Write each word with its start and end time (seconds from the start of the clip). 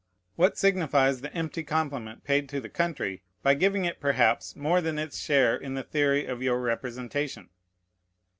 What 0.35 0.57
signifies 0.57 1.21
the 1.21 1.31
empty 1.31 1.61
compliment 1.61 2.23
paid 2.23 2.49
to 2.49 2.59
the 2.59 2.69
country, 2.69 3.21
by 3.43 3.53
giving 3.53 3.85
it, 3.85 3.99
perhaps, 3.99 4.55
more 4.55 4.81
than 4.81 4.97
its 4.97 5.19
share 5.19 5.55
in 5.55 5.75
the 5.75 5.83
theory 5.83 6.25
of 6.25 6.41
your 6.41 6.59
representation? 6.59 7.49